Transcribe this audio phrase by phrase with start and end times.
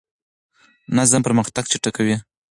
[0.97, 2.15] نظم پرمختګ چټکوي.